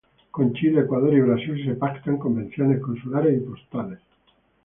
Con 0.31 0.51
Chile, 0.53 0.81
Ecuador 0.81 1.13
y 1.13 1.21
Brasil 1.21 1.63
se 1.63 1.75
pactan 1.75 2.17
Convenciones 2.17 2.79
Consulares 2.81 3.37
y 3.37 3.41
Postales. 3.45 3.99